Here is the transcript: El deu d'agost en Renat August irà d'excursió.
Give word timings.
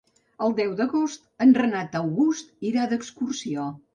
El 0.45 0.53
deu 0.59 0.71
d'agost 0.79 1.27
en 1.45 1.51
Renat 1.59 1.99
August 2.01 2.67
irà 2.73 2.87
d'excursió. 2.95 3.71